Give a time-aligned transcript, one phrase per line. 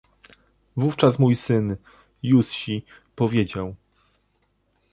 [0.77, 1.75] Wówczas mój syn,
[2.23, 3.75] Józsi, powiedział